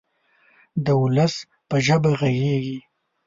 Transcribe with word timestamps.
د 0.85 0.87
ولس 1.01 1.35
په 1.69 1.75
ژبه 1.85 2.11
غږیږي. 2.19 2.77